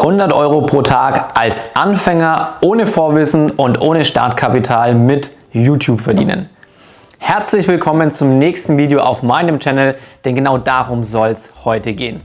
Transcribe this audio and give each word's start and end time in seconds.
100 0.00 0.32
Euro 0.32 0.62
pro 0.62 0.80
Tag 0.80 1.38
als 1.38 1.76
Anfänger 1.76 2.54
ohne 2.62 2.86
Vorwissen 2.86 3.50
und 3.50 3.82
ohne 3.82 4.06
Startkapital 4.06 4.94
mit 4.94 5.28
YouTube 5.52 6.00
verdienen. 6.00 6.48
Herzlich 7.18 7.68
willkommen 7.68 8.14
zum 8.14 8.38
nächsten 8.38 8.78
Video 8.78 9.00
auf 9.00 9.22
meinem 9.22 9.60
Channel, 9.60 9.96
denn 10.24 10.34
genau 10.34 10.56
darum 10.56 11.04
soll 11.04 11.28
es 11.28 11.50
heute 11.66 11.92
gehen. 11.92 12.22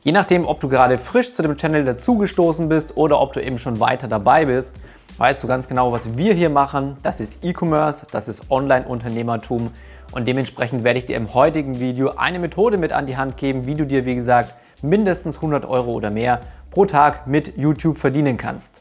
Je 0.00 0.10
nachdem, 0.10 0.44
ob 0.44 0.58
du 0.58 0.68
gerade 0.68 0.98
frisch 0.98 1.32
zu 1.32 1.42
dem 1.42 1.56
Channel 1.56 1.84
dazugestoßen 1.84 2.68
bist 2.68 2.96
oder 2.96 3.20
ob 3.20 3.34
du 3.34 3.40
eben 3.40 3.60
schon 3.60 3.78
weiter 3.78 4.08
dabei 4.08 4.46
bist, 4.46 4.72
weißt 5.18 5.44
du 5.44 5.46
ganz 5.46 5.68
genau, 5.68 5.92
was 5.92 6.16
wir 6.16 6.34
hier 6.34 6.50
machen. 6.50 6.96
Das 7.04 7.20
ist 7.20 7.38
E-Commerce, 7.44 8.04
das 8.10 8.26
ist 8.26 8.50
Online-Unternehmertum 8.50 9.70
und 10.10 10.26
dementsprechend 10.26 10.82
werde 10.82 10.98
ich 10.98 11.06
dir 11.06 11.18
im 11.18 11.32
heutigen 11.34 11.78
Video 11.78 12.14
eine 12.16 12.40
Methode 12.40 12.78
mit 12.78 12.90
an 12.90 13.06
die 13.06 13.16
Hand 13.16 13.36
geben, 13.36 13.64
wie 13.64 13.76
du 13.76 13.86
dir, 13.86 14.06
wie 14.06 14.16
gesagt, 14.16 14.56
mindestens 14.82 15.36
100 15.36 15.64
Euro 15.64 15.92
oder 15.92 16.10
mehr 16.10 16.40
pro 16.72 16.86
Tag 16.86 17.26
mit 17.26 17.58
YouTube 17.58 17.98
verdienen 17.98 18.38
kannst. 18.38 18.72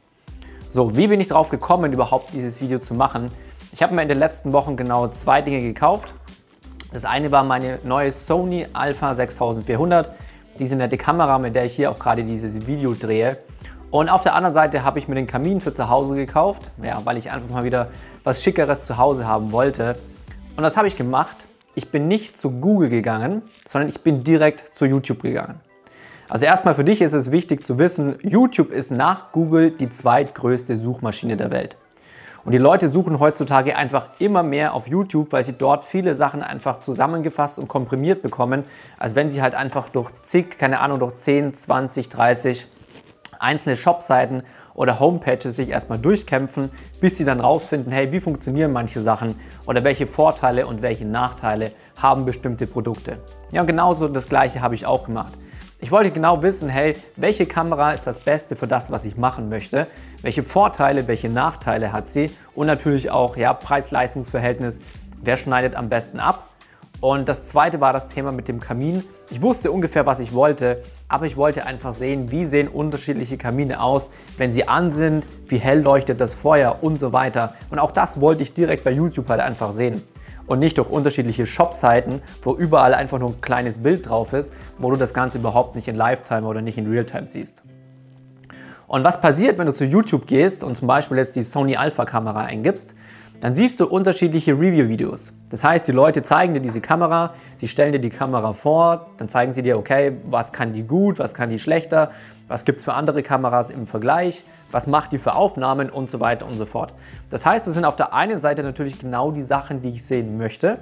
So, 0.70 0.96
wie 0.96 1.08
bin 1.08 1.20
ich 1.20 1.28
darauf 1.28 1.50
gekommen, 1.50 1.92
überhaupt 1.92 2.34
dieses 2.34 2.62
Video 2.62 2.80
zu 2.80 2.94
machen? 2.94 3.30
Ich 3.74 3.84
habe 3.84 3.94
mir 3.94 4.02
in 4.02 4.08
den 4.08 4.18
letzten 4.18 4.54
Wochen 4.54 4.78
genau 4.78 5.10
zwei 5.10 5.42
Dinge 5.42 5.62
gekauft. 5.62 6.14
Das 6.94 7.04
eine 7.04 7.34
war 7.34 7.44
meine 7.44 7.80
neue 7.84 8.14
Sony 8.14 8.66
Alpha 8.72 9.14
6400, 9.14 10.10
diese 10.58 10.78
nette 10.78 10.98
Kamera, 10.98 11.38
mit 11.38 11.54
der 11.54 11.66
ich 11.66 11.76
hier 11.76 11.92
auch 11.92 12.00
gerade 12.00 12.24
dieses 12.24 12.66
Video 12.66 12.94
drehe. 12.94 13.38
Und 13.90 14.08
auf 14.08 14.22
der 14.22 14.36
anderen 14.36 14.54
Seite 14.54 14.86
habe 14.86 14.98
ich 14.98 15.10
mir 15.10 15.16
den 15.16 15.28
Kamin 15.28 15.60
für 15.60 15.74
zu 15.74 15.90
Hause 15.90 16.16
gekauft, 16.16 16.62
ja, 16.82 17.02
weil 17.04 17.18
ich 17.18 17.30
einfach 17.30 17.50
mal 17.50 17.66
wieder 17.66 17.90
was 18.24 18.42
Schickeres 18.42 18.86
zu 18.86 18.96
Hause 18.96 19.28
haben 19.28 19.52
wollte. 19.52 19.98
Und 20.56 20.64
das 20.64 20.78
habe 20.78 20.88
ich 20.88 20.96
gemacht. 20.96 21.36
Ich 21.76 21.90
bin 21.90 22.08
nicht 22.08 22.38
zu 22.38 22.52
Google 22.52 22.88
gegangen, 22.88 23.42
sondern 23.68 23.90
ich 23.90 24.02
bin 24.02 24.24
direkt 24.24 24.78
zu 24.78 24.86
YouTube 24.86 25.22
gegangen. 25.22 25.60
Also 26.32 26.46
erstmal 26.46 26.76
für 26.76 26.86
dich 26.86 27.02
ist 27.02 27.12
es 27.12 27.30
wichtig 27.30 27.62
zu 27.62 27.78
wissen, 27.78 28.16
YouTube 28.22 28.72
ist 28.72 28.90
nach 28.90 29.34
Google 29.34 29.72
die 29.72 29.90
zweitgrößte 29.90 30.78
Suchmaschine 30.78 31.36
der 31.36 31.52
Welt. 31.52 31.76
Und 32.46 32.54
die 32.54 32.58
Leute 32.58 32.88
suchen 32.88 33.20
heutzutage 33.20 33.76
einfach 33.76 34.12
immer 34.18 34.42
mehr 34.42 34.74
auf 34.74 34.88
YouTube, 34.88 35.34
weil 35.34 35.44
sie 35.44 35.52
dort 35.52 35.84
viele 35.84 36.16
Sachen 36.16 36.42
einfach 36.42 36.80
zusammengefasst 36.80 37.60
und 37.60 37.68
komprimiert 37.68 38.22
bekommen, 38.22 38.64
als 38.98 39.14
wenn 39.14 39.30
sie 39.30 39.42
halt 39.42 39.56
einfach 39.56 39.90
durch 39.90 40.10
zig, 40.24 40.58
keine 40.58 40.80
Ahnung, 40.80 41.00
durch 41.00 41.18
10, 41.18 41.54
20, 41.54 42.08
30 42.08 42.66
einzelne 43.38 43.76
Shopseiten 43.76 44.44
oder 44.74 45.02
Homepages 45.02 45.58
sich 45.58 45.68
erstmal 45.68 46.00
durchkämpfen, 46.00 46.72
bis 47.02 47.18
sie 47.18 47.26
dann 47.26 47.42
rausfinden, 47.42 47.92
hey, 47.92 48.10
wie 48.14 48.22
funktionieren 48.22 48.72
manche 48.72 49.02
Sachen 49.02 49.36
oder 49.68 49.84
welche 49.84 50.08
Vorteile 50.08 50.66
und 50.66 50.82
welche 50.82 51.06
Nachteile 51.06 51.74
haben 52.02 52.24
bestimmte 52.24 52.68
Produkte. 52.68 53.18
Ja, 53.52 53.64
genauso 53.64 54.08
das 54.08 54.30
gleiche 54.30 54.62
habe 54.62 54.76
ich 54.76 54.86
auch 54.86 55.04
gemacht. 55.04 55.34
Ich 55.84 55.90
wollte 55.90 56.12
genau 56.12 56.44
wissen, 56.44 56.70
hey, 56.70 56.96
welche 57.16 57.48
Kamera 57.48 57.94
ist 57.94 58.06
das 58.06 58.20
Beste 58.20 58.56
für 58.56 58.68
das, 58.68 58.92
was 58.92 59.04
ich 59.04 59.18
machen 59.18 59.50
möchte? 59.50 59.88
Welche 60.22 60.44
Vorteile, 60.44 61.08
welche 61.08 61.28
Nachteile 61.28 61.92
hat 61.92 62.08
sie? 62.08 62.30
Und 62.54 62.68
natürlich 62.68 63.10
auch, 63.10 63.36
ja, 63.36 63.52
Preis-Leistungs-Verhältnis. 63.52 64.80
Wer 65.24 65.38
schneidet 65.38 65.76
am 65.76 65.90
besten 65.90 66.20
ab? 66.20 66.50
Und 67.00 67.28
das 67.28 67.48
zweite 67.48 67.82
war 67.82 67.94
das 67.94 68.08
Thema 68.10 68.32
mit 68.32 68.48
dem 68.48 68.60
Kamin. 68.60 69.04
Ich 69.32 69.42
wusste 69.42 69.72
ungefähr, 69.72 70.06
was 70.06 70.20
ich 70.20 70.36
wollte, 70.36 70.84
aber 71.08 71.26
ich 71.26 71.36
wollte 71.36 71.66
einfach 71.66 71.96
sehen, 71.96 72.30
wie 72.30 72.46
sehen 72.46 72.68
unterschiedliche 72.68 73.38
Kamine 73.38 73.82
aus, 73.82 74.12
wenn 74.38 74.54
sie 74.54 74.68
an 74.68 74.92
sind, 74.92 75.26
wie 75.48 75.58
hell 75.58 75.82
leuchtet 75.82 76.22
das 76.22 76.36
Feuer 76.36 76.78
und 76.82 77.00
so 77.00 77.12
weiter. 77.12 77.56
Und 77.72 77.80
auch 77.80 77.92
das 77.92 78.22
wollte 78.22 78.44
ich 78.44 78.54
direkt 78.54 78.84
bei 78.84 78.92
YouTube 78.92 79.28
halt 79.30 79.42
einfach 79.42 79.74
sehen 79.74 80.04
und 80.52 80.60
nicht 80.60 80.78
durch 80.78 80.90
unterschiedliche 80.90 81.46
Shop-Seiten, 81.46 82.22
wo 82.44 82.54
überall 82.54 82.94
einfach 82.94 83.20
nur 83.20 83.30
ein 83.30 83.40
kleines 83.40 83.78
Bild 83.78 84.10
drauf 84.10 84.34
ist, 84.34 84.52
wo 84.80 84.92
du 84.92 84.98
das 84.98 85.14
Ganze 85.14 85.38
überhaupt 85.38 85.76
nicht 85.76 85.88
in 85.88 85.96
Lifetime 85.96 86.46
oder 86.46 86.62
nicht 86.62 86.78
in 86.78 86.92
Realtime 86.92 87.26
siehst. 87.26 87.64
Und 88.86 89.06
was 89.06 89.22
passiert, 89.22 89.58
wenn 89.58 89.68
du 89.68 89.74
zu 89.74 89.86
YouTube 89.86 90.28
gehst 90.28 90.66
und 90.66 90.76
zum 90.76 90.90
Beispiel 90.90 91.16
jetzt 91.16 91.38
die 91.38 91.44
Sony 91.44 91.78
Alpha 91.78 92.04
Kamera 92.04 92.42
eingibst, 92.44 92.94
dann 93.40 93.56
siehst 93.56 93.80
du 93.80 93.86
unterschiedliche 93.86 94.52
Review-Videos. 94.52 95.32
Das 95.50 95.64
heißt, 95.64 95.88
die 95.88 95.94
Leute 95.94 96.22
zeigen 96.22 96.54
dir 96.54 96.60
diese 96.60 96.82
Kamera, 96.82 97.34
sie 97.56 97.70
stellen 97.70 97.94
dir 97.94 98.00
die 98.00 98.10
Kamera 98.10 98.52
vor, 98.52 99.08
dann 99.20 99.30
zeigen 99.30 99.54
sie 99.54 99.62
dir, 99.62 99.78
okay, 99.78 100.18
was 100.26 100.52
kann 100.52 100.74
die 100.74 100.84
gut, 100.84 101.18
was 101.18 101.34
kann 101.34 101.50
die 101.50 101.60
schlechter, 101.60 102.12
was 102.50 102.66
gibt 102.66 102.80
es 102.80 102.84
für 102.84 102.94
andere 102.94 103.24
Kameras 103.24 103.70
im 103.70 103.88
Vergleich, 103.88 104.44
was 104.72 104.88
macht 104.88 105.12
die 105.12 105.18
für 105.18 105.36
Aufnahmen 105.36 105.90
und 105.90 106.10
so 106.10 106.20
weiter 106.20 106.46
und 106.46 106.54
so 106.54 106.66
fort. 106.66 106.94
Das 107.30 107.46
heißt, 107.46 107.68
es 107.68 107.74
sind 107.74 107.86
auf 107.86 107.96
der 107.96 108.14
einen 108.14 108.40
Seite 108.40 108.64
natürlich 108.64 109.00
genau 109.00 109.32
die 109.32 109.42
Sachen, 109.42 109.82
die 109.82 109.90
ich 109.90 110.04
sehen 110.04 110.38
möchte. 110.38 110.80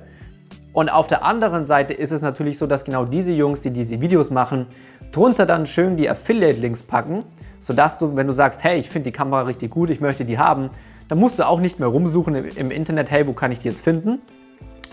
Und 0.73 0.89
auf 0.89 1.07
der 1.07 1.23
anderen 1.23 1.66
Seite 1.66 1.94
ist 1.94 2.11
es 2.11 2.22
natürlich 2.22 2.57
so, 2.57 2.67
dass 2.67 2.83
genau 2.83 3.05
diese 3.05 3.31
Jungs, 3.31 3.61
die 3.61 3.72
diese 3.72 4.01
Videos 4.01 4.29
machen, 4.29 4.67
drunter 5.11 5.45
dann 5.45 5.66
schön 5.66 5.97
die 5.97 6.09
Affiliate-Links 6.09 6.83
packen, 6.83 7.23
sodass 7.59 7.97
du, 7.97 8.16
wenn 8.16 8.27
du 8.27 8.33
sagst, 8.33 8.63
hey, 8.63 8.79
ich 8.79 8.89
finde 8.89 9.09
die 9.09 9.11
Kamera 9.11 9.41
richtig 9.44 9.72
gut, 9.72 9.89
ich 9.89 10.00
möchte 10.00 10.25
die 10.25 10.38
haben, 10.38 10.69
dann 11.07 11.17
musst 11.17 11.39
du 11.39 11.47
auch 11.47 11.59
nicht 11.59 11.79
mehr 11.79 11.88
rumsuchen 11.88 12.35
im 12.35 12.71
Internet, 12.71 13.09
hey, 13.09 13.25
wo 13.27 13.33
kann 13.33 13.51
ich 13.51 13.59
die 13.59 13.67
jetzt 13.67 13.81
finden, 13.81 14.19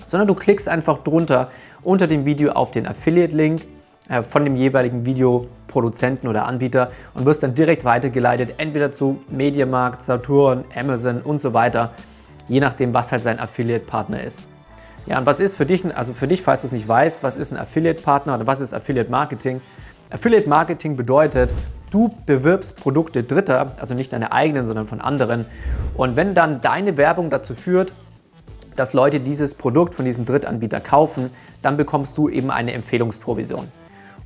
sondern 0.07 0.27
du 0.27 0.35
klickst 0.35 0.69
einfach 0.69 0.99
drunter 0.99 1.51
unter 1.83 2.07
dem 2.07 2.25
Video 2.25 2.53
auf 2.53 2.71
den 2.71 2.87
Affiliate-Link 2.87 3.63
äh, 4.09 4.23
von 4.23 4.45
dem 4.45 4.57
jeweiligen 4.57 5.05
Videoproduzenten 5.77 6.29
oder 6.29 6.47
Anbieter 6.47 6.91
und 7.15 7.27
wirst 7.27 7.43
dann 7.43 7.55
direkt 7.55 7.85
weitergeleitet, 7.85 8.55
entweder 8.59 8.93
zu 8.93 9.21
Mediamarkt, 9.29 10.03
Saturn, 10.03 10.65
Amazon 10.75 11.21
und 11.21 11.41
so 11.41 11.53
weiter, 11.53 11.93
je 12.49 12.61
nachdem, 12.61 12.95
was 12.95 13.13
halt 13.13 13.23
sein 13.23 13.39
Affiliate-Partner 13.39 14.23
ist. 14.23 14.47
Ja, 15.07 15.19
und 15.19 15.27
was 15.27 15.39
ist 15.39 15.57
für 15.57 15.67
dich, 15.67 15.85
also 15.97 16.15
für 16.15 16.27
dich, 16.27 16.43
falls 16.43 16.63
du 16.63 16.67
es 16.67 16.73
nicht 16.73 16.89
weißt, 16.89 17.23
was 17.23 17.37
ist 17.37 17.53
ein 17.53 17.59
Affiliate-Partner 17.59 18.35
oder 18.35 18.47
was 18.47 18.61
ist 18.61 18.73
Affiliate-Marketing? 18.73 19.61
Affiliate-Marketing 20.11 20.97
bedeutet, 20.97 21.51
du 21.91 22.13
bewirbst 22.27 22.77
Produkte 22.77 23.23
Dritter, 23.23 23.73
also 23.79 23.95
nicht 23.95 24.13
deine 24.13 24.33
eigenen, 24.33 24.67
sondern 24.67 24.89
von 24.89 25.01
anderen. 25.01 25.47
Und 25.97 26.17
wenn 26.17 26.35
dann 26.35 26.61
deine 26.61 26.97
Werbung 26.97 27.31
dazu 27.31 27.55
führt, 27.55 27.93
dass 28.75 28.93
Leute 28.93 29.21
dieses 29.21 29.55
Produkt 29.55 29.95
von 29.95 30.05
diesem 30.05 30.25
Drittanbieter 30.25 30.81
kaufen, 30.81 31.31
dann 31.63 31.77
bekommst 31.77 32.19
du 32.19 32.29
eben 32.29 32.51
eine 32.51 32.73
Empfehlungsprovision. 32.73 33.69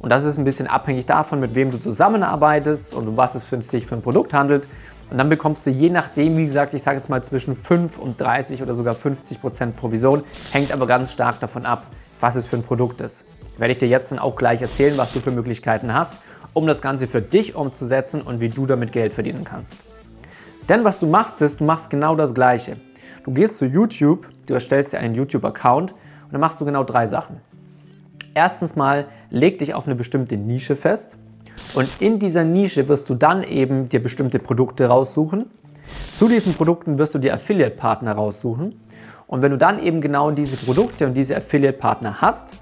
Und 0.01 0.11
das 0.11 0.25
ist 0.25 0.39
ein 0.39 0.45
bisschen 0.45 0.67
abhängig 0.67 1.07
davon, 1.07 1.41
mit 1.41 1.55
wem 1.55 1.71
du 1.71 1.79
zusammenarbeitest 1.79 2.95
und 2.95 3.07
um 3.07 3.17
was 3.17 3.35
es 3.35 3.45
für 3.45 3.61
sich 3.61 3.87
für 3.87 3.95
ein 3.95 4.03
Produkt 4.03 4.33
handelt. 4.33 4.67
Und 5.11 5.19
dann 5.19 5.29
bekommst 5.29 5.67
du 5.67 5.71
je 5.71 5.91
nachdem, 5.91 6.37
wie 6.37 6.47
gesagt, 6.47 6.73
ich 6.73 6.83
sage 6.83 6.99
es 6.99 7.09
mal 7.09 7.23
zwischen 7.23 7.55
5 7.55 7.99
und 7.99 8.19
30 8.19 8.63
oder 8.63 8.75
sogar 8.75 8.95
50 8.95 9.41
Prozent 9.41 9.77
Provision. 9.77 10.25
Hängt 10.53 10.73
aber 10.73 10.87
ganz 10.87 11.13
stark 11.13 11.39
davon 11.41 11.67
ab, 11.67 11.85
was 12.21 12.35
es 12.37 12.47
für 12.47 12.57
ein 12.57 12.63
Produkt 12.63 13.01
ist. 13.03 13.25
Werde 13.59 13.73
ich 13.73 13.79
dir 13.79 13.89
jetzt 13.89 14.11
dann 14.11 14.19
auch 14.19 14.37
gleich 14.37 14.63
erzählen, 14.63 14.97
was 14.97 15.13
du 15.13 15.21
für 15.21 15.33
Möglichkeiten 15.33 15.93
hast, 15.93 16.15
um 16.55 16.67
das 16.67 16.81
Ganze 16.81 17.07
für 17.07 17.21
dich 17.21 17.55
umzusetzen 17.55 18.23
und 18.23 18.41
wie 18.41 18.49
du 18.49 18.67
damit 18.67 18.93
Geld 18.93 19.13
verdienen 19.13 19.45
kannst. 19.45 19.77
Denn 20.69 20.85
was 20.85 20.99
du 20.99 21.07
machst, 21.07 21.43
ist, 21.43 21.61
du 21.61 21.65
machst 21.65 21.91
genau 21.91 22.15
das 22.15 22.33
Gleiche. 22.33 22.77
Du 23.25 23.33
gehst 23.33 23.59
zu 23.59 23.67
YouTube, 23.67 24.27
du 24.47 24.55
erstellst 24.55 24.95
dir 24.95 24.99
einen 24.99 25.15
YouTube-Account 25.15 25.93
und 25.93 26.33
dann 26.33 26.41
machst 26.41 26.61
du 26.61 26.65
genau 26.65 26.85
drei 26.85 27.07
Sachen. 27.07 27.41
Erstens 28.35 28.77
mal, 28.77 29.07
leg 29.31 29.59
dich 29.59 29.75
auf 29.75 29.87
eine 29.87 29.97
bestimmte 29.97 30.37
Nische 30.37 30.77
fest 30.77 31.17
und 31.75 31.89
in 31.99 32.19
dieser 32.19 32.45
Nische 32.45 32.89
wirst 32.89 33.09
du 33.09 33.15
dann 33.15 33.43
eben 33.43 33.89
dir 33.89 34.01
bestimmte 34.01 34.39
Produkte 34.39 34.87
raussuchen. 34.87 35.47
Zu 36.17 36.29
diesen 36.29 36.55
Produkten 36.55 36.99
wirst 36.99 37.15
du 37.15 37.19
dir 37.19 37.35
Affiliate-Partner 37.35 38.13
raussuchen 38.13 38.81
und 39.27 39.43
wenn 39.43 39.51
du 39.51 39.59
dann 39.59 39.81
eben 39.81 40.01
genau 40.01 40.31
diese 40.31 40.57
Produkte 40.57 41.07
und 41.07 41.15
diese 41.15 41.37
Affiliate-Partner 41.37 42.21
hast, 42.21 42.55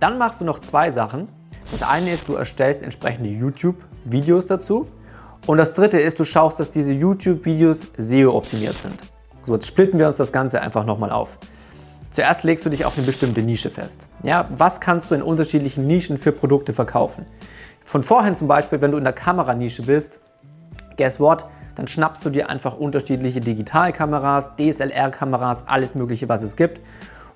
dann 0.00 0.16
machst 0.16 0.40
du 0.40 0.46
noch 0.46 0.60
zwei 0.60 0.90
Sachen. 0.90 1.28
Das 1.70 1.82
eine 1.82 2.14
ist, 2.14 2.26
du 2.26 2.34
erstellst 2.34 2.82
entsprechende 2.82 3.28
YouTube-Videos 3.28 4.46
dazu 4.46 4.86
und 5.46 5.58
das 5.58 5.74
dritte 5.74 6.00
ist, 6.00 6.18
du 6.18 6.24
schaust, 6.24 6.58
dass 6.58 6.70
diese 6.70 6.94
YouTube-Videos 6.94 7.92
SEO-optimiert 7.98 8.76
sind. 8.76 8.94
So, 9.42 9.52
jetzt 9.54 9.66
splitten 9.66 9.98
wir 9.98 10.06
uns 10.06 10.16
das 10.16 10.32
Ganze 10.32 10.62
einfach 10.62 10.86
nochmal 10.86 11.10
auf. 11.10 11.36
Zuerst 12.10 12.42
legst 12.42 12.66
du 12.66 12.70
dich 12.70 12.84
auf 12.84 12.96
eine 12.96 13.06
bestimmte 13.06 13.40
Nische 13.40 13.70
fest. 13.70 14.08
Ja, 14.24 14.48
was 14.56 14.80
kannst 14.80 15.10
du 15.10 15.14
in 15.14 15.22
unterschiedlichen 15.22 15.86
Nischen 15.86 16.18
für 16.18 16.32
Produkte 16.32 16.72
verkaufen? 16.72 17.24
Von 17.84 18.02
vorhin 18.02 18.34
zum 18.34 18.48
Beispiel, 18.48 18.80
wenn 18.80 18.90
du 18.90 18.98
in 18.98 19.04
der 19.04 19.12
Kameranische 19.12 19.82
bist, 19.82 20.18
guess 20.96 21.20
what? 21.20 21.44
Dann 21.76 21.86
schnappst 21.86 22.24
du 22.24 22.30
dir 22.30 22.50
einfach 22.50 22.76
unterschiedliche 22.76 23.40
Digitalkameras, 23.40 24.50
DSLR-Kameras, 24.56 25.68
alles 25.68 25.94
Mögliche, 25.94 26.28
was 26.28 26.42
es 26.42 26.56
gibt. 26.56 26.80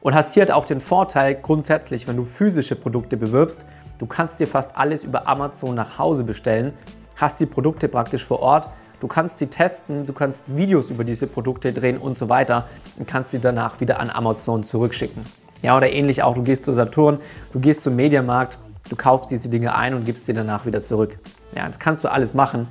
Und 0.01 0.15
hast 0.15 0.35
hier 0.35 0.43
halt 0.43 0.51
auch 0.51 0.67
den 0.67 0.81
Vorteil, 0.81 1.37
grundsätzlich, 1.37 2.09
wenn 2.09 2.17
du 2.17 2.25
physische 2.25 2.75
Produkte 2.75 3.17
bewirbst, 3.17 3.65
du 3.99 4.07
kannst 4.07 4.41
dir 4.41 4.49
fast 4.49 4.77
alles 4.77 5.05
über 5.05 5.29
Amazon 5.29 5.77
nach 5.77 5.99
Hause 5.99 6.25
bestellen, 6.25 6.73
hast 7.15 7.39
die 7.39 7.47
Produkte 7.47 7.87
praktisch 7.87 8.25
vor 8.25 8.41
Ort 8.41 8.69
Du 9.05 9.09
kannst 9.09 9.37
sie 9.37 9.49
testen, 9.49 10.07
du 10.07 10.15
kannst 10.15 10.57
Videos 10.57 10.89
über 10.89 11.05
diese 11.05 11.27
Produkte 11.27 11.75
drehen 11.75 11.99
und 11.99 12.17
so 12.17 12.31
weiter 12.31 12.69
und 12.99 13.07
kannst 13.07 13.33
sie 13.33 13.39
danach 13.39 13.79
wieder 13.79 14.01
an 14.01 14.09
Amazon 14.09 14.65
zurückschicken. 14.65 15.27
Ja, 15.61 15.77
oder 15.77 15.93
ähnlich 15.93 16.23
auch, 16.23 16.35
du 16.35 16.43
gehst 16.43 16.65
zu 16.65 16.73
Saturn, 16.73 17.19
du 17.53 17.61
gehst 17.61 17.83
zum 17.83 17.97
Mediamarkt, 17.97 18.57
du 18.89 18.97
kaufst 18.97 19.31
diese 19.31 19.51
Dinge 19.51 19.75
ein 19.75 19.93
und 19.93 20.07
gibst 20.07 20.25
sie 20.25 20.33
danach 20.33 20.65
wieder 20.65 20.81
zurück. 20.81 21.19
Ja, 21.55 21.67
das 21.67 21.79
kannst 21.79 22.03
du 22.03 22.11
alles 22.11 22.33
machen. 22.33 22.69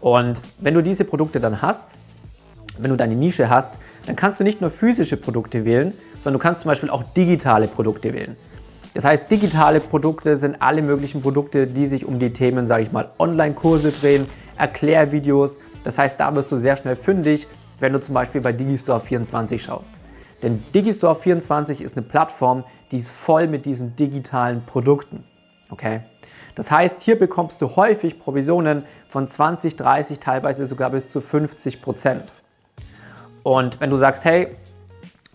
Und 0.00 0.40
wenn 0.60 0.74
du 0.74 0.84
diese 0.84 1.04
Produkte 1.04 1.40
dann 1.40 1.62
hast, 1.62 1.96
wenn 2.78 2.92
du 2.92 2.96
deine 2.96 3.16
Nische 3.16 3.50
hast, 3.50 3.74
dann 4.06 4.14
kannst 4.14 4.38
du 4.38 4.44
nicht 4.44 4.60
nur 4.60 4.70
physische 4.70 5.16
Produkte 5.16 5.64
wählen, 5.64 5.92
sondern 6.20 6.38
du 6.38 6.42
kannst 6.44 6.60
zum 6.60 6.68
Beispiel 6.68 6.90
auch 6.90 7.02
digitale 7.16 7.66
Produkte 7.66 8.12
wählen. 8.12 8.36
Das 8.94 9.04
heißt, 9.04 9.28
digitale 9.28 9.80
Produkte 9.80 10.36
sind 10.36 10.62
alle 10.62 10.80
möglichen 10.80 11.22
Produkte, 11.22 11.66
die 11.66 11.86
sich 11.86 12.04
um 12.04 12.20
die 12.20 12.32
Themen, 12.32 12.68
sage 12.68 12.84
ich 12.84 12.92
mal, 12.92 13.10
Online-Kurse 13.18 13.90
drehen, 13.90 14.26
Erklärvideos. 14.56 15.58
Das 15.84 15.98
heißt, 15.98 16.18
da 16.18 16.34
wirst 16.34 16.52
du 16.52 16.56
sehr 16.56 16.76
schnell 16.76 16.96
fündig, 16.96 17.46
wenn 17.80 17.92
du 17.92 18.00
zum 18.00 18.14
Beispiel 18.14 18.40
bei 18.40 18.52
Digistore 18.52 19.00
24 19.00 19.62
schaust. 19.62 19.90
Denn 20.42 20.62
Digistore 20.74 21.16
24 21.16 21.80
ist 21.80 21.96
eine 21.96 22.06
Plattform, 22.06 22.64
die 22.90 22.98
ist 22.98 23.10
voll 23.10 23.46
mit 23.46 23.64
diesen 23.64 23.96
digitalen 23.96 24.64
Produkten. 24.64 25.24
Okay? 25.70 26.00
Das 26.54 26.70
heißt, 26.70 27.02
hier 27.02 27.18
bekommst 27.18 27.62
du 27.62 27.76
häufig 27.76 28.18
Provisionen 28.18 28.84
von 29.08 29.28
20, 29.28 29.76
30, 29.76 30.18
teilweise 30.18 30.66
sogar 30.66 30.90
bis 30.90 31.10
zu 31.10 31.20
50 31.20 31.80
Prozent. 31.80 32.32
Und 33.42 33.80
wenn 33.80 33.90
du 33.90 33.96
sagst, 33.96 34.24
hey, 34.24 34.48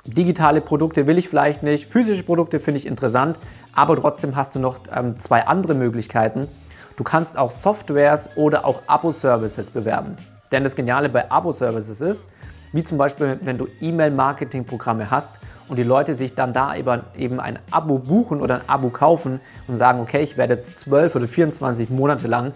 digitale 0.05 0.61
Produkte 0.61 1.07
will 1.07 1.17
ich 1.17 1.27
vielleicht 1.27 1.63
nicht, 1.63 1.87
physische 1.87 2.23
Produkte 2.23 2.59
finde 2.59 2.79
ich 2.79 2.85
interessant, 2.85 3.37
aber 3.73 3.99
trotzdem 3.99 4.35
hast 4.35 4.55
du 4.55 4.59
noch 4.59 4.79
ähm, 4.95 5.19
zwei 5.19 5.45
andere 5.45 5.73
Möglichkeiten. 5.73 6.47
Du 6.95 7.03
kannst 7.03 7.37
auch 7.37 7.51
Softwares 7.51 8.37
oder 8.37 8.65
auch 8.65 8.81
Abo-Services 8.87 9.69
bewerben. 9.69 10.15
Denn 10.51 10.63
das 10.63 10.75
Geniale 10.75 11.09
bei 11.09 11.29
Abo-Services 11.29 12.01
ist, 12.01 12.25
wie 12.73 12.83
zum 12.83 12.97
Beispiel, 12.97 13.39
wenn 13.41 13.57
du 13.57 13.67
E-Mail-Marketing-Programme 13.79 15.09
hast 15.09 15.29
und 15.67 15.77
die 15.77 15.83
Leute 15.83 16.15
sich 16.15 16.35
dann 16.35 16.53
da 16.53 16.75
eben 16.75 17.39
ein 17.39 17.59
Abo 17.71 17.99
buchen 17.99 18.41
oder 18.41 18.55
ein 18.55 18.61
Abo 18.67 18.89
kaufen 18.89 19.39
und 19.67 19.75
sagen, 19.75 19.99
okay, 19.99 20.21
ich 20.21 20.37
werde 20.37 20.55
jetzt 20.55 20.79
12 20.79 21.15
oder 21.15 21.27
24 21.27 21.89
Monate 21.89 22.27
lang 22.27 22.53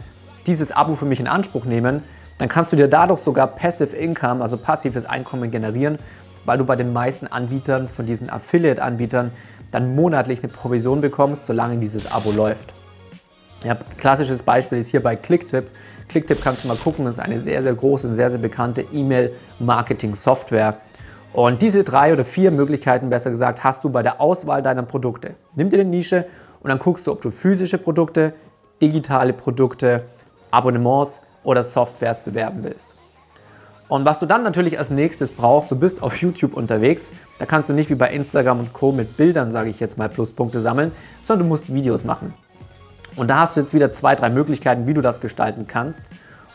dieses 0.48 0.72
Abo 0.72 0.96
für 0.96 1.06
mich 1.06 1.20
in 1.20 1.28
Anspruch 1.28 1.66
nehmen, 1.66 2.04
dann 2.38 2.50
kannst 2.50 2.72
du 2.72 2.76
dir 2.76 2.88
dadurch 2.88 3.20
sogar 3.20 3.48
Passive 3.48 3.96
Income, 3.96 4.42
also 4.42 4.58
passives 4.58 5.06
Einkommen 5.06 5.52
generieren, 5.52 6.00
weil 6.46 6.58
du 6.58 6.66
bei 6.66 6.76
den 6.76 6.92
meisten 6.92 7.28
Anbietern, 7.28 7.88
von 7.88 8.08
diesen 8.08 8.30
Affiliate-Anbietern, 8.30 9.32
dann 9.72 9.96
monatlich 9.96 10.44
eine 10.44 10.52
Provision 10.52 11.02
bekommst, 11.02 11.46
solange 11.46 11.78
dieses 11.78 12.12
Abo 12.12 12.32
läuft. 12.32 12.74
Ja, 13.64 13.78
klassisches 13.98 14.42
Beispiel 14.42 14.80
ist 14.80 14.88
hier 14.88 15.04
bei 15.04 15.16
Clicktip. 15.16 15.68
Clicktip 16.12 16.44
kannst 16.44 16.63
du 16.63 16.68
mal 16.68 16.78
gucken, 16.78 17.06
das 17.06 17.16
ist 17.16 17.19
eine 17.19 17.40
sehr, 17.42 17.63
sehr 17.63 17.74
große 17.74 18.08
und 18.08 18.13
sehr, 18.13 18.30
sehr 18.30 18.40
bekannte 18.40 18.81
E-Mail-Marketing-Software. 18.92 20.75
Und 21.34 21.62
diese 21.62 21.86
drei 21.86 22.12
oder 22.12 22.25
vier 22.25 22.52
Möglichkeiten, 22.52 23.10
besser 23.10 23.30
gesagt, 23.30 23.63
hast 23.63 23.86
du 23.86 23.90
bei 23.90 24.04
der 24.04 24.19
Auswahl 24.19 24.62
deiner 24.62 24.84
Produkte. 24.84 25.36
Nimm 25.56 25.69
dir 25.69 25.80
eine 25.80 25.90
Nische 25.90 26.25
und 26.60 26.69
dann 26.69 26.80
guckst 26.80 27.08
du, 27.08 27.12
ob 27.13 27.22
du 27.22 27.31
physische 27.31 27.78
Produkte, 27.78 28.34
digitale 28.81 29.31
Produkte, 29.31 30.04
Abonnements 30.52 31.19
oder 31.44 31.63
Softwares 31.63 32.19
bewerben 32.19 32.63
willst. 32.63 32.94
Und 33.88 34.06
was 34.06 34.19
du 34.19 34.25
dann 34.25 34.44
natürlich 34.44 34.78
als 34.78 34.90
nächstes 34.90 35.31
brauchst, 35.31 35.72
du 35.72 35.75
bist 35.78 36.04
auf 36.04 36.18
YouTube 36.18 36.54
unterwegs, 36.54 37.10
da 37.40 37.46
kannst 37.46 37.69
du 37.69 37.74
nicht 37.74 37.90
wie 37.90 37.96
bei 37.96 38.12
Instagram 38.12 38.60
und 38.60 38.74
Co. 38.74 38.92
mit 38.92 39.16
Bildern, 39.16 39.52
sage 39.52 39.69
ich 39.69 39.80
jetzt 39.80 39.98
mal, 39.98 40.10
Pluspunkte 40.10 40.60
sammeln, 40.60 40.92
sondern 41.24 41.46
du 41.46 41.50
musst 41.50 41.74
Videos 41.74 42.04
machen. 42.04 42.34
Und 43.16 43.30
da 43.30 43.40
hast 43.40 43.56
du 43.56 43.62
jetzt 43.62 43.74
wieder 43.74 43.92
zwei, 43.94 44.16
drei 44.16 44.30
Möglichkeiten, 44.30 44.88
wie 44.88 44.94
du 44.94 45.02
das 45.02 45.22
gestalten 45.22 45.68
kannst. 45.68 46.04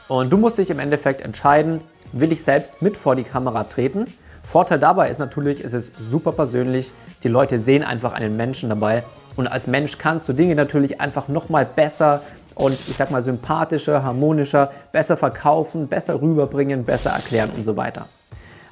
Und 0.08 0.30
du 0.30 0.36
musst 0.36 0.58
dich 0.58 0.70
im 0.70 0.78
Endeffekt 0.78 1.20
entscheiden, 1.20 1.80
will 2.12 2.32
ich 2.32 2.42
selbst 2.42 2.82
mit 2.82 2.96
vor 2.96 3.16
die 3.16 3.24
Kamera 3.24 3.64
treten 3.64 4.06
Vorteil 4.46 4.78
dabei 4.78 5.10
ist 5.10 5.18
natürlich, 5.18 5.64
es 5.64 5.72
ist 5.74 5.92
super 5.96 6.30
persönlich. 6.32 6.92
Die 7.24 7.28
Leute 7.28 7.58
sehen 7.58 7.82
einfach 7.82 8.12
einen 8.12 8.36
Menschen 8.36 8.68
dabei. 8.68 9.02
Und 9.34 9.48
als 9.48 9.66
Mensch 9.66 9.98
kannst 9.98 10.28
du 10.28 10.32
Dinge 10.32 10.54
natürlich 10.54 11.00
einfach 11.00 11.28
nochmal 11.28 11.66
besser 11.66 12.22
und 12.54 12.78
ich 12.88 12.96
sag 12.96 13.10
mal 13.10 13.22
sympathischer, 13.22 14.02
harmonischer, 14.02 14.70
besser 14.92 15.16
verkaufen, 15.16 15.88
besser 15.88 16.22
rüberbringen, 16.22 16.84
besser 16.84 17.10
erklären 17.10 17.50
und 17.54 17.64
so 17.64 17.76
weiter. 17.76 18.06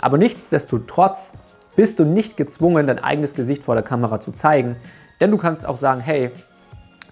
Aber 0.01 0.17
nichtsdestotrotz 0.17 1.33
bist 1.77 1.99
du 1.99 2.05
nicht 2.05 2.37
gezwungen, 2.37 2.87
dein 2.87 3.03
eigenes 3.03 3.35
Gesicht 3.35 3.65
vor 3.65 3.75
der 3.75 3.85
Kamera 3.85 4.21
zu 4.21 4.31
zeigen, 4.31 4.77
denn 5.21 5.33
du 5.33 5.39
kannst 5.39 5.67
auch 5.67 5.77
sagen, 5.77 6.01
hey, 6.01 6.31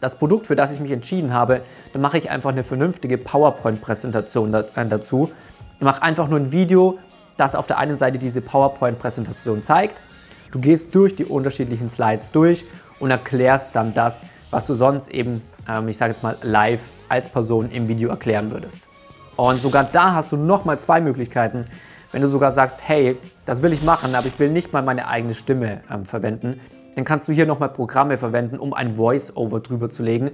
das 0.03 0.17
Produkt, 0.17 0.49
für 0.49 0.57
das 0.57 0.73
ich 0.73 0.81
mich 0.81 0.91
entschieden 0.91 1.33
habe, 1.33 1.61
dann 1.93 2.03
mache 2.03 2.19
ich 2.19 2.29
einfach 2.29 2.51
eine 2.51 2.65
vernünftige 2.65 3.19
PowerPoint-Präsentation 3.19 4.53
äh, 4.53 4.65
dazu. 4.89 5.31
Ich 5.79 5.85
mache 5.85 6.03
einfach 6.03 6.27
nur 6.27 6.41
ein 6.41 6.51
Video, 6.51 6.99
das 7.37 7.55
auf 7.55 7.69
der 7.69 7.79
einen 7.79 7.97
Seite 7.97 8.19
diese 8.19 8.41
PowerPoint-Präsentation 8.41 9.63
zeigt. 9.63 9.97
Du 10.51 10.59
gehst 10.59 10.93
durch 10.93 11.15
die 11.15 11.25
unterschiedlichen 11.25 11.89
Slides 11.89 12.33
durch 12.33 12.65
und 12.99 13.13
erklärst 13.13 13.77
dann 13.77 13.95
das, 13.95 14.23
was 14.51 14.65
du 14.65 14.75
sonst 14.75 15.09
eben, 15.09 15.41
ähm, 15.69 15.87
ich 15.87 15.99
sage 15.99 16.13
jetzt 16.13 16.25
mal, 16.25 16.37
live 16.43 16.81
als 17.09 17.29
Person 17.29 17.71
im 17.71 17.87
Video 17.87 18.11
erklären 18.11 18.51
würdest. 18.51 18.89
Und 19.37 19.63
sogar 19.63 19.85
da 19.85 20.15
hast 20.15 20.33
du 20.33 20.37
nochmal 20.37 20.81
zwei 20.81 21.01
Möglichkeiten. 21.01 21.67
Wenn 22.11 22.23
du 22.23 22.29
sogar 22.29 22.51
sagst, 22.51 22.79
hey, 22.83 23.17
das 23.47 23.63
will 23.63 23.73
ich 23.73 23.85
machen, 23.85 24.17
aber 24.17 24.27
ich 24.27 24.37
will 24.41 24.51
nicht 24.51 24.73
mal 24.73 24.83
meine 24.83 25.07
eigene 25.07 25.35
Stimme 25.35 25.81
ähm, 25.89 26.07
verwenden, 26.07 26.61
dann 26.95 27.05
kannst 27.05 27.29
du 27.29 27.33
hier 27.33 27.47
nochmal 27.47 27.71
Programme 27.71 28.19
verwenden, 28.19 28.59
um 28.59 28.75
ein 28.75 28.97
Voice-Over 28.97 29.61
drüber 29.61 29.89
zu 29.89 30.03
legen. 30.03 30.33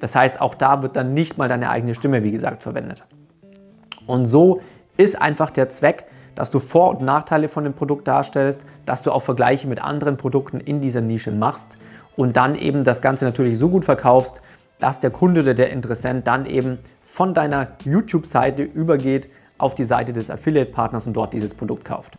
Das 0.00 0.14
heißt, 0.14 0.40
auch 0.40 0.54
da 0.54 0.82
wird 0.82 0.96
dann 0.96 1.14
nicht 1.14 1.38
mal 1.38 1.48
deine 1.48 1.70
eigene 1.70 1.94
Stimme, 1.94 2.24
wie 2.24 2.32
gesagt, 2.32 2.62
verwendet. 2.62 3.04
Und 4.06 4.26
so 4.26 4.60
ist 4.96 5.20
einfach 5.20 5.50
der 5.50 5.68
Zweck, 5.68 6.06
dass 6.34 6.50
du 6.50 6.58
Vor- 6.58 6.96
und 6.96 7.02
Nachteile 7.02 7.48
von 7.48 7.64
dem 7.64 7.74
Produkt 7.74 8.08
darstellst, 8.08 8.64
dass 8.86 9.02
du 9.02 9.12
auch 9.12 9.22
Vergleiche 9.22 9.66
mit 9.66 9.82
anderen 9.82 10.16
Produkten 10.16 10.60
in 10.60 10.80
dieser 10.80 11.00
Nische 11.00 11.30
machst 11.30 11.76
und 12.16 12.36
dann 12.36 12.54
eben 12.54 12.84
das 12.84 13.02
Ganze 13.02 13.24
natürlich 13.24 13.58
so 13.58 13.68
gut 13.68 13.84
verkaufst, 13.84 14.40
dass 14.78 15.00
der 15.00 15.10
Kunde 15.10 15.42
oder 15.42 15.54
der 15.54 15.70
Interessent 15.70 16.26
dann 16.26 16.46
eben 16.46 16.78
von 17.04 17.34
deiner 17.34 17.68
YouTube-Seite 17.84 18.62
übergeht 18.62 19.28
auf 19.58 19.74
die 19.74 19.84
Seite 19.84 20.12
des 20.12 20.30
Affiliate-Partners 20.30 21.06
und 21.06 21.12
dort 21.14 21.34
dieses 21.34 21.52
Produkt 21.52 21.84
kauft. 21.84 22.16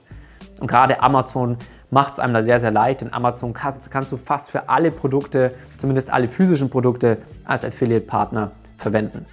Und 0.59 0.67
gerade 0.67 1.01
Amazon 1.01 1.57
macht 1.91 2.13
es 2.13 2.19
einem 2.19 2.33
da 2.33 2.41
sehr, 2.41 2.59
sehr 2.59 2.71
leicht. 2.71 3.01
denn 3.01 3.13
Amazon 3.13 3.53
kannst, 3.53 3.91
kannst 3.91 4.11
du 4.11 4.17
fast 4.17 4.49
für 4.49 4.67
alle 4.67 4.89
Produkte, 4.89 5.53
zumindest 5.77 6.09
alle 6.09 6.27
physischen 6.27 6.69
Produkte, 6.69 7.19
als 7.45 7.63
Affiliate-Partner 7.63 8.51
verwenden. 8.77 9.25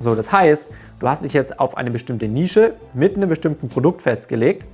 So, 0.00 0.14
das 0.14 0.32
heißt, 0.32 0.64
Du 1.00 1.08
hast 1.08 1.24
dich 1.24 1.32
jetzt 1.32 1.58
auf 1.58 1.78
eine 1.78 1.90
bestimmte 1.90 2.28
Nische 2.28 2.74
mit 2.92 3.16
einem 3.16 3.30
bestimmten 3.30 3.70
Produkt 3.70 4.02
festgelegt. 4.02 4.66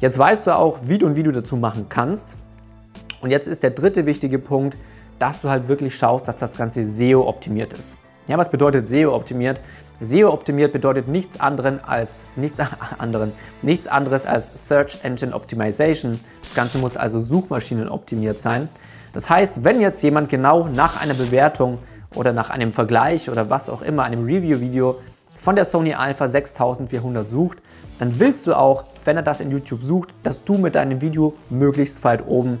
Jetzt 0.00 0.18
weißt 0.18 0.46
du 0.46 0.56
auch, 0.56 0.78
wie 0.84 0.96
du 0.96 1.06
ein 1.06 1.16
Video 1.16 1.32
dazu 1.32 1.56
machen 1.56 1.86
kannst. 1.90 2.38
Und 3.20 3.30
jetzt 3.30 3.46
ist 3.46 3.62
der 3.62 3.70
dritte 3.70 4.06
wichtige 4.06 4.38
Punkt, 4.38 4.74
dass 5.18 5.42
du 5.42 5.50
halt 5.50 5.68
wirklich 5.68 5.94
schaust, 5.96 6.26
dass 6.28 6.36
das 6.36 6.56
Ganze 6.56 6.88
SEO 6.88 7.28
optimiert 7.28 7.74
ist. 7.74 7.98
Ja, 8.26 8.38
was 8.38 8.50
bedeutet 8.50 8.88
SEO 8.88 9.14
optimiert? 9.14 9.60
SEO 10.00 10.32
optimiert 10.32 10.72
bedeutet 10.72 11.08
nichts 11.08 11.38
anderen 11.40 11.82
als 11.84 12.24
nichts 12.36 12.58
anderen, 12.98 13.32
nichts 13.62 13.86
anderes 13.86 14.26
als 14.26 14.50
Search 14.66 14.98
Engine 15.02 15.34
Optimization. 15.34 16.18
Das 16.42 16.54
Ganze 16.54 16.78
muss 16.78 16.96
also 16.96 17.20
Suchmaschinen 17.20 17.88
optimiert 17.88 18.40
sein. 18.40 18.68
Das 19.12 19.30
heißt, 19.30 19.62
wenn 19.62 19.80
jetzt 19.80 20.02
jemand 20.02 20.28
genau 20.28 20.66
nach 20.66 21.00
einer 21.00 21.14
Bewertung 21.14 21.78
oder 22.14 22.32
nach 22.32 22.50
einem 22.50 22.72
Vergleich 22.72 23.30
oder 23.30 23.48
was 23.50 23.70
auch 23.70 23.82
immer, 23.82 24.02
einem 24.02 24.24
Review-Video 24.24 24.96
von 25.38 25.54
der 25.54 25.64
Sony 25.64 25.94
Alpha 25.94 26.26
6400 26.26 27.28
sucht, 27.28 27.58
dann 28.00 28.18
willst 28.18 28.46
du 28.48 28.54
auch, 28.54 28.84
wenn 29.04 29.16
er 29.16 29.22
das 29.22 29.40
in 29.40 29.52
YouTube 29.52 29.82
sucht, 29.82 30.08
dass 30.24 30.42
du 30.42 30.58
mit 30.58 30.74
deinem 30.74 31.00
Video 31.00 31.34
möglichst 31.50 32.02
weit 32.02 32.26
oben 32.26 32.58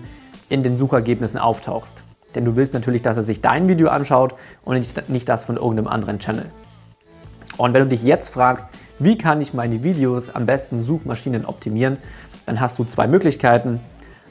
in 0.48 0.62
den 0.62 0.78
Suchergebnissen 0.78 1.38
auftauchst. 1.40 2.04
Denn 2.36 2.44
du 2.44 2.54
willst 2.54 2.74
natürlich, 2.74 3.02
dass 3.02 3.16
er 3.16 3.22
sich 3.22 3.40
dein 3.40 3.66
Video 3.66 3.88
anschaut 3.88 4.34
und 4.64 4.78
nicht, 4.78 5.08
nicht 5.08 5.28
das 5.28 5.44
von 5.44 5.56
irgendeinem 5.56 5.88
anderen 5.88 6.18
Channel. 6.20 6.46
Und 7.56 7.74
wenn 7.74 7.82
du 7.82 7.88
dich 7.88 8.02
jetzt 8.02 8.28
fragst, 8.28 8.66
wie 8.98 9.18
kann 9.18 9.40
ich 9.40 9.54
meine 9.54 9.82
Videos 9.82 10.34
am 10.34 10.46
besten 10.46 10.82
Suchmaschinen 10.82 11.44
optimieren, 11.44 11.98
dann 12.46 12.60
hast 12.60 12.78
du 12.78 12.84
zwei 12.84 13.06
Möglichkeiten. 13.06 13.80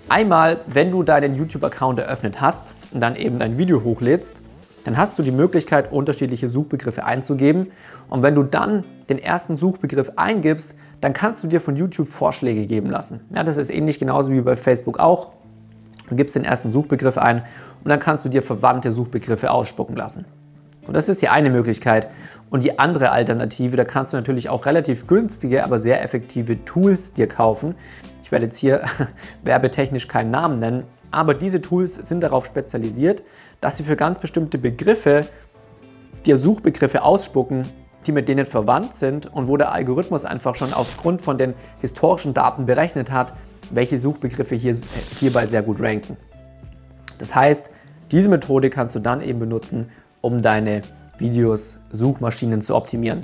Einmal, 0.09 0.57
wenn 0.67 0.91
du 0.91 1.03
deinen 1.03 1.35
YouTube-Account 1.35 1.99
eröffnet 1.99 2.41
hast 2.41 2.73
und 2.91 3.01
dann 3.01 3.15
eben 3.15 3.39
dein 3.39 3.57
Video 3.57 3.83
hochlädst, 3.83 4.41
dann 4.83 4.97
hast 4.97 5.17
du 5.17 5.23
die 5.23 5.31
Möglichkeit, 5.31 5.91
unterschiedliche 5.91 6.49
Suchbegriffe 6.49 7.05
einzugeben. 7.05 7.71
Und 8.09 8.21
wenn 8.21 8.35
du 8.35 8.43
dann 8.43 8.83
den 9.09 9.17
ersten 9.17 9.55
Suchbegriff 9.55 10.11
eingibst, 10.17 10.73
dann 10.99 11.13
kannst 11.13 11.43
du 11.43 11.47
dir 11.47 11.61
von 11.61 11.75
YouTube 11.75 12.09
Vorschläge 12.09 12.65
geben 12.65 12.89
lassen. 12.89 13.21
Ja, 13.33 13.43
das 13.43 13.57
ist 13.57 13.69
ähnlich 13.69 13.99
genauso 13.99 14.31
wie 14.31 14.41
bei 14.41 14.55
Facebook 14.55 14.99
auch. 14.99 15.31
Du 16.09 16.15
gibst 16.15 16.35
den 16.35 16.43
ersten 16.43 16.71
Suchbegriff 16.71 17.17
ein 17.17 17.43
und 17.83 17.89
dann 17.89 17.99
kannst 17.99 18.25
du 18.25 18.29
dir 18.29 18.41
verwandte 18.41 18.91
Suchbegriffe 18.91 19.51
ausspucken 19.51 19.95
lassen. 19.95 20.25
Und 20.85 20.93
das 20.93 21.09
ist 21.09 21.21
die 21.21 21.29
eine 21.29 21.49
Möglichkeit. 21.49 22.09
Und 22.49 22.63
die 22.63 22.77
andere 22.77 23.11
Alternative, 23.11 23.77
da 23.77 23.85
kannst 23.85 24.13
du 24.13 24.17
natürlich 24.17 24.49
auch 24.49 24.65
relativ 24.65 25.07
günstige, 25.07 25.63
aber 25.63 25.79
sehr 25.79 26.03
effektive 26.03 26.63
Tools 26.65 27.13
dir 27.13 27.27
kaufen. 27.27 27.75
Ich 28.23 28.31
werde 28.31 28.45
jetzt 28.45 28.57
hier 28.57 28.83
werbetechnisch 29.43 30.07
keinen 30.07 30.31
Namen 30.31 30.59
nennen, 30.59 30.83
aber 31.11 31.33
diese 31.33 31.61
Tools 31.61 31.95
sind 31.95 32.21
darauf 32.21 32.45
spezialisiert, 32.45 33.23
dass 33.61 33.77
sie 33.77 33.83
für 33.83 33.95
ganz 33.95 34.19
bestimmte 34.19 34.57
Begriffe 34.57 35.25
dir 36.25 36.37
Suchbegriffe 36.37 37.03
ausspucken, 37.03 37.65
die 38.05 38.11
mit 38.11 38.27
denen 38.27 38.45
verwandt 38.45 38.95
sind 38.95 39.31
und 39.33 39.47
wo 39.47 39.57
der 39.57 39.71
Algorithmus 39.71 40.25
einfach 40.25 40.55
schon 40.55 40.73
aufgrund 40.73 41.21
von 41.21 41.37
den 41.37 41.53
historischen 41.81 42.33
Daten 42.33 42.65
berechnet 42.65 43.11
hat, 43.11 43.33
welche 43.71 43.97
Suchbegriffe 43.97 44.55
hier, 44.55 44.75
hierbei 45.19 45.45
sehr 45.45 45.61
gut 45.61 45.79
ranken. 45.81 46.17
Das 47.17 47.33
heißt, 47.33 47.69
diese 48.11 48.29
Methode 48.29 48.69
kannst 48.69 48.95
du 48.95 48.99
dann 48.99 49.21
eben 49.21 49.39
benutzen, 49.39 49.89
um 50.23 50.41
deine 50.41 50.81
Videos, 51.19 51.77
Suchmaschinen 51.91 52.61
zu 52.61 52.75
optimieren. 52.75 53.21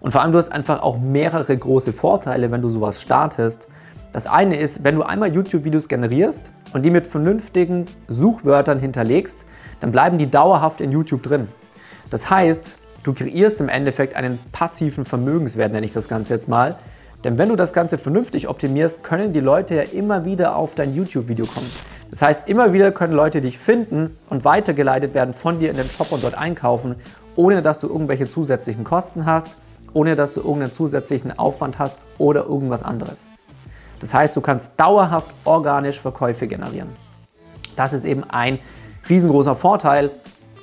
Und 0.00 0.12
vor 0.12 0.22
allem, 0.22 0.32
du 0.32 0.38
hast 0.38 0.50
einfach 0.50 0.80
auch 0.82 0.98
mehrere 0.98 1.54
große 1.54 1.92
Vorteile, 1.92 2.50
wenn 2.50 2.62
du 2.62 2.70
sowas 2.70 3.02
startest. 3.02 3.68
Das 4.14 4.26
eine 4.26 4.56
ist, 4.56 4.82
wenn 4.84 4.94
du 4.94 5.02
einmal 5.02 5.34
YouTube-Videos 5.34 5.88
generierst 5.88 6.50
und 6.72 6.84
die 6.86 6.90
mit 6.90 7.06
vernünftigen 7.06 7.84
Suchwörtern 8.08 8.78
hinterlegst, 8.78 9.44
dann 9.80 9.92
bleiben 9.92 10.16
die 10.16 10.30
dauerhaft 10.30 10.80
in 10.80 10.90
YouTube 10.90 11.22
drin. 11.22 11.48
Das 12.10 12.30
heißt, 12.30 12.76
Du 13.06 13.14
kreierst 13.14 13.60
im 13.60 13.68
Endeffekt 13.68 14.16
einen 14.16 14.36
passiven 14.50 15.04
Vermögenswert, 15.04 15.70
nenne 15.70 15.86
ich 15.86 15.92
das 15.92 16.08
Ganze 16.08 16.34
jetzt 16.34 16.48
mal. 16.48 16.74
Denn 17.24 17.38
wenn 17.38 17.48
du 17.48 17.56
das 17.56 17.72
Ganze 17.72 17.98
vernünftig 17.98 18.48
optimierst, 18.48 19.02
können 19.02 19.32
die 19.32 19.40
Leute 19.40 19.74
ja 19.74 19.82
immer 19.82 20.24
wieder 20.24 20.56
auf 20.56 20.74
dein 20.74 20.94
YouTube-Video 20.94 21.46
kommen. 21.46 21.70
Das 22.10 22.22
heißt, 22.22 22.48
immer 22.48 22.72
wieder 22.72 22.92
können 22.92 23.14
Leute 23.14 23.40
dich 23.40 23.58
finden 23.58 24.16
und 24.30 24.44
weitergeleitet 24.44 25.14
werden 25.14 25.34
von 25.34 25.58
dir 25.58 25.70
in 25.70 25.76
den 25.76 25.90
Shop 25.90 26.12
und 26.12 26.22
dort 26.22 26.38
einkaufen, 26.38 26.94
ohne 27.34 27.62
dass 27.62 27.78
du 27.78 27.88
irgendwelche 27.88 28.30
zusätzlichen 28.30 28.84
Kosten 28.84 29.26
hast, 29.26 29.48
ohne 29.92 30.14
dass 30.14 30.34
du 30.34 30.40
irgendeinen 30.40 30.72
zusätzlichen 30.72 31.38
Aufwand 31.38 31.78
hast 31.78 31.98
oder 32.18 32.44
irgendwas 32.44 32.82
anderes. 32.82 33.26
Das 34.00 34.12
heißt, 34.12 34.36
du 34.36 34.40
kannst 34.40 34.72
dauerhaft 34.76 35.30
organisch 35.44 36.00
Verkäufe 36.00 36.46
generieren. 36.46 36.88
Das 37.76 37.92
ist 37.92 38.04
eben 38.04 38.24
ein 38.24 38.58
riesengroßer 39.08 39.54
Vorteil. 39.54 40.10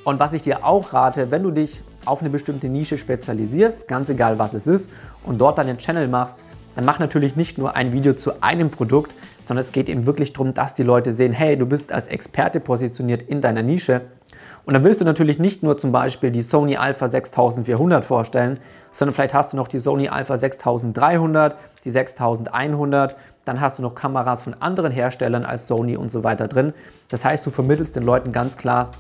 Und 0.04 0.20
was 0.20 0.34
ich 0.34 0.44
dir 0.44 0.66
auch 0.66 0.94
rate, 0.94 1.32
wenn 1.32 1.44
du 1.44 1.52
dich 1.52 1.82
auf 2.06 2.22
eine 2.22 2.30
bestimmte 2.30 2.68
Nische 2.68 2.98
spezialisierst, 2.98 3.88
ganz 3.88 4.10
egal 4.10 4.40
was 4.40 4.54
es 4.54 4.68
ist, 4.68 4.90
und 5.24 5.40
dort 5.40 5.58
dann 5.58 5.68
den 5.68 5.78
Channel 5.78 6.08
machst, 6.08 6.44
dann 6.76 6.86
mach 6.86 7.00
natürlich 7.00 7.36
nicht 7.36 7.58
nur 7.58 7.76
ein 7.76 7.94
Video 7.94 8.14
zu 8.14 8.42
einem 8.42 8.70
Produkt, 8.70 9.12
sondern 9.46 9.62
es 9.62 9.72
geht 9.72 9.90
eben 9.90 10.06
wirklich 10.06 10.34
darum, 10.34 10.54
dass 10.54 10.74
die 10.74 10.84
Leute 10.84 11.14
sehen, 11.14 11.34
hey, 11.34 11.58
du 11.58 11.66
bist 11.66 11.92
als 11.92 12.08
Experte 12.08 12.60
positioniert 12.60 13.22
in 13.22 13.42
deiner 13.42 13.62
Nische. 13.62 14.02
Und 14.66 14.76
dann 14.76 14.84
willst 14.84 15.02
du 15.02 15.06
natürlich 15.06 15.40
nicht 15.40 15.62
nur 15.62 15.78
zum 15.78 15.92
Beispiel 15.92 16.32
die 16.32 16.42
Sony 16.42 16.78
Alpha 16.78 17.08
6400 17.08 18.06
vorstellen, 18.06 18.60
sondern 18.92 19.14
vielleicht 19.14 19.34
hast 19.34 19.54
du 19.54 19.58
noch 19.58 19.68
die 19.68 19.80
Sony 19.80 20.08
Alpha 20.08 20.38
6300, 20.38 21.58
die 21.84 21.90
6100, 21.90 23.18
dann 23.44 23.60
hast 23.60 23.78
du 23.78 23.82
noch 23.82 23.94
Kameras 23.94 24.42
von 24.42 24.56
anderen 24.62 24.92
Herstellern 24.92 25.44
als 25.44 25.68
Sony 25.68 25.98
und 25.98 26.12
so 26.12 26.24
weiter 26.24 26.48
drin. 26.48 26.74
Das 27.10 27.26
heißt, 27.26 27.46
du 27.46 27.50
vermittelst 27.50 27.96
den 27.96 28.04
Leuten 28.04 28.32
ganz 28.32 28.56
klar, 28.56 28.92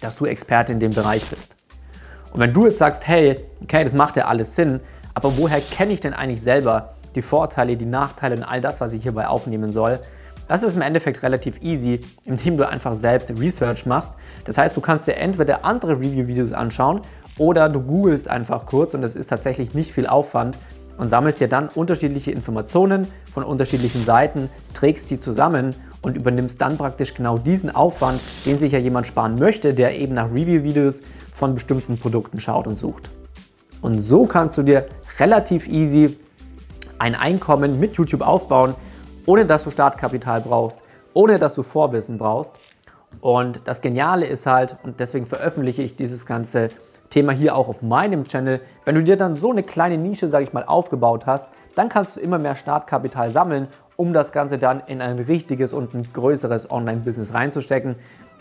dass 0.00 0.16
du 0.16 0.26
Experte 0.26 0.72
in 0.72 0.80
dem 0.80 0.92
Bereich 0.92 1.24
bist. 1.26 1.59
Und 2.32 2.40
wenn 2.40 2.52
du 2.52 2.66
jetzt 2.66 2.78
sagst, 2.78 3.06
hey, 3.06 3.36
okay, 3.62 3.82
das 3.84 3.92
macht 3.92 4.16
ja 4.16 4.26
alles 4.26 4.54
Sinn, 4.54 4.80
aber 5.14 5.36
woher 5.36 5.60
kenne 5.60 5.92
ich 5.92 6.00
denn 6.00 6.14
eigentlich 6.14 6.42
selber 6.42 6.94
die 7.14 7.22
Vorteile, 7.22 7.76
die 7.76 7.86
Nachteile 7.86 8.36
und 8.36 8.44
all 8.44 8.60
das, 8.60 8.80
was 8.80 8.92
ich 8.92 9.02
hierbei 9.02 9.26
aufnehmen 9.26 9.72
soll? 9.72 9.98
Das 10.46 10.62
ist 10.62 10.74
im 10.74 10.82
Endeffekt 10.82 11.22
relativ 11.22 11.62
easy, 11.62 12.00
indem 12.24 12.56
du 12.56 12.68
einfach 12.68 12.94
selbst 12.94 13.30
Research 13.30 13.86
machst. 13.86 14.12
Das 14.44 14.58
heißt, 14.58 14.76
du 14.76 14.80
kannst 14.80 15.06
dir 15.06 15.16
entweder 15.16 15.64
andere 15.64 15.92
Review-Videos 15.92 16.52
anschauen 16.52 17.02
oder 17.38 17.68
du 17.68 17.80
googelst 17.80 18.28
einfach 18.28 18.66
kurz 18.66 18.94
und 18.94 19.02
es 19.02 19.16
ist 19.16 19.28
tatsächlich 19.28 19.74
nicht 19.74 19.92
viel 19.92 20.06
Aufwand 20.06 20.58
und 20.98 21.08
sammelst 21.08 21.40
dir 21.40 21.48
dann 21.48 21.68
unterschiedliche 21.68 22.30
Informationen 22.30 23.06
von 23.32 23.44
unterschiedlichen 23.44 24.04
Seiten, 24.04 24.50
trägst 24.74 25.10
die 25.10 25.20
zusammen 25.20 25.74
und 26.02 26.16
übernimmst 26.16 26.60
dann 26.60 26.78
praktisch 26.78 27.14
genau 27.14 27.38
diesen 27.38 27.74
Aufwand, 27.74 28.20
den 28.46 28.58
sich 28.58 28.72
ja 28.72 28.78
jemand 28.78 29.06
sparen 29.06 29.38
möchte, 29.38 29.74
der 29.74 29.98
eben 29.98 30.14
nach 30.14 30.30
Review-Videos 30.30 31.02
von 31.32 31.54
bestimmten 31.54 31.98
Produkten 31.98 32.40
schaut 32.40 32.66
und 32.66 32.76
sucht. 32.76 33.10
Und 33.82 34.00
so 34.02 34.26
kannst 34.26 34.58
du 34.58 34.62
dir 34.62 34.86
relativ 35.18 35.68
easy 35.68 36.18
ein 36.98 37.14
Einkommen 37.14 37.80
mit 37.80 37.96
YouTube 37.96 38.22
aufbauen, 38.22 38.74
ohne 39.26 39.46
dass 39.46 39.64
du 39.64 39.70
Startkapital 39.70 40.42
brauchst, 40.42 40.80
ohne 41.14 41.38
dass 41.38 41.54
du 41.54 41.62
Vorwissen 41.62 42.18
brauchst. 42.18 42.54
Und 43.20 43.62
das 43.64 43.80
Geniale 43.80 44.26
ist 44.26 44.46
halt, 44.46 44.76
und 44.82 45.00
deswegen 45.00 45.26
veröffentliche 45.26 45.82
ich 45.82 45.96
dieses 45.96 46.26
ganze 46.26 46.68
Thema 47.08 47.32
hier 47.32 47.56
auch 47.56 47.68
auf 47.68 47.82
meinem 47.82 48.24
Channel, 48.24 48.60
wenn 48.84 48.94
du 48.94 49.02
dir 49.02 49.16
dann 49.16 49.34
so 49.34 49.50
eine 49.50 49.62
kleine 49.62 49.98
Nische, 49.98 50.28
sage 50.28 50.44
ich 50.44 50.52
mal, 50.52 50.64
aufgebaut 50.64 51.26
hast, 51.26 51.48
dann 51.74 51.88
kannst 51.88 52.16
du 52.16 52.20
immer 52.20 52.38
mehr 52.38 52.54
Startkapital 52.54 53.30
sammeln, 53.30 53.68
um 54.00 54.14
das 54.14 54.32
Ganze 54.32 54.56
dann 54.56 54.82
in 54.86 55.02
ein 55.02 55.18
richtiges 55.18 55.74
und 55.74 55.92
ein 55.92 56.10
größeres 56.14 56.70
Online-Business 56.70 57.34
reinzustecken. 57.34 57.96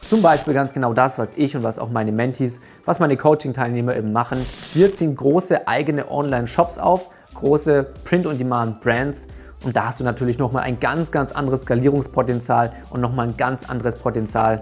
Zum 0.08 0.22
Beispiel 0.22 0.54
ganz 0.54 0.72
genau 0.72 0.94
das, 0.94 1.18
was 1.18 1.34
ich 1.34 1.54
und 1.54 1.64
was 1.64 1.80
auch 1.80 1.90
meine 1.90 2.14
Mentees, 2.14 2.62
was 2.86 3.00
meine 3.00 3.18
Coaching-Teilnehmer 3.18 3.94
eben 3.94 4.14
machen. 4.14 4.46
Wir 4.74 4.96
ziehen 4.96 5.18
große 5.18 5.68
eigene 5.68 6.10
Online-Shops 6.10 6.78
auf, 6.78 7.10
große 7.34 7.88
Print-on-Demand-Brands 8.06 9.28
und 9.66 9.76
da 9.76 9.88
hast 9.88 10.00
du 10.00 10.06
natürlich 10.06 10.38
nochmal 10.38 10.64
ein 10.64 10.80
ganz, 10.80 11.12
ganz 11.12 11.34
anderes 11.34 11.64
Skalierungspotenzial 11.64 12.72
und 12.90 13.02
nochmal 13.02 13.28
ein 13.28 13.36
ganz 13.36 13.70
anderes 13.70 13.96
Potenzial, 13.96 14.62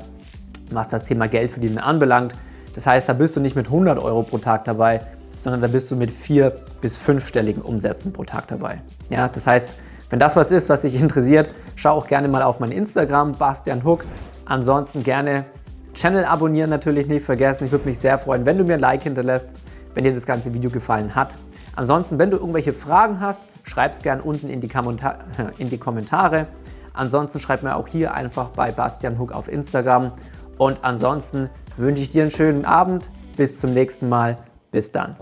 was 0.71 0.87
das 0.87 1.03
Thema 1.03 1.27
Geld 1.27 1.51
verdienen 1.51 1.77
anbelangt. 1.77 2.33
Das 2.73 2.87
heißt, 2.87 3.07
da 3.07 3.13
bist 3.13 3.35
du 3.35 3.39
nicht 3.39 3.55
mit 3.55 3.67
100 3.67 3.99
Euro 3.99 4.23
pro 4.23 4.39
Tag 4.39 4.63
dabei, 4.65 5.01
sondern 5.37 5.61
da 5.61 5.67
bist 5.67 5.91
du 5.91 5.95
mit 5.95 6.09
vier- 6.09 6.55
bis 6.81 6.97
fünfstelligen 6.97 7.61
Umsätzen 7.61 8.11
pro 8.11 8.23
Tag 8.23 8.47
dabei. 8.47 8.81
Ja, 9.11 9.27
das 9.27 9.45
heißt, 9.45 9.75
wenn 10.09 10.19
das 10.19 10.35
was 10.35 10.51
ist, 10.51 10.69
was 10.69 10.81
dich 10.81 10.95
interessiert, 10.99 11.53
schau 11.75 11.97
auch 11.97 12.07
gerne 12.07 12.27
mal 12.27 12.41
auf 12.41 12.59
mein 12.59 12.71
Instagram, 12.71 13.33
Bastian 13.33 13.83
Hook. 13.83 14.05
Ansonsten 14.45 15.03
gerne 15.03 15.45
Channel 15.93 16.25
abonnieren 16.25 16.69
natürlich 16.69 17.07
nicht 17.07 17.25
vergessen. 17.25 17.65
Ich 17.65 17.71
würde 17.71 17.87
mich 17.87 17.99
sehr 17.99 18.17
freuen, 18.17 18.45
wenn 18.45 18.57
du 18.57 18.63
mir 18.63 18.75
ein 18.75 18.79
Like 18.79 19.03
hinterlässt, 19.03 19.49
wenn 19.93 20.03
dir 20.03 20.13
das 20.13 20.25
ganze 20.25 20.53
Video 20.53 20.69
gefallen 20.69 21.15
hat. 21.15 21.35
Ansonsten, 21.75 22.19
wenn 22.19 22.31
du 22.31 22.37
irgendwelche 22.37 22.71
Fragen 22.71 23.19
hast, 23.19 23.41
schreib 23.63 23.93
es 23.93 24.01
gerne 24.01 24.21
unten 24.21 24.49
in 24.49 24.61
die, 24.61 24.69
in 25.57 25.69
die 25.69 25.77
Kommentare. 25.77 26.47
Ansonsten 26.93 27.39
schreib 27.39 27.61
mir 27.63 27.75
auch 27.75 27.87
hier 27.87 28.13
einfach 28.13 28.49
bei 28.49 28.71
Bastian 28.71 29.19
Hook 29.19 29.31
auf 29.31 29.47
Instagram. 29.47 30.11
Und 30.57 30.79
ansonsten 30.83 31.49
wünsche 31.75 32.01
ich 32.01 32.09
dir 32.09 32.23
einen 32.23 32.31
schönen 32.31 32.65
Abend. 32.65 33.09
Bis 33.35 33.59
zum 33.59 33.73
nächsten 33.73 34.09
Mal. 34.09 34.37
Bis 34.71 34.91
dann. 34.91 35.15